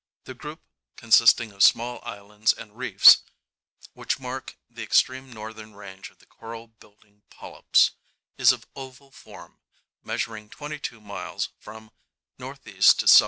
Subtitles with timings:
[0.23, 0.63] The group,
[0.95, 3.19] consisting of small islands and reefs
[3.93, 7.91] (which mark the extreme northern range of the coral building polyps),
[8.35, 9.59] is of oval form,
[10.01, 11.37] measuring 22 m.
[11.59, 11.91] from
[12.39, 12.55] N.E.
[12.65, 13.19] to S.W.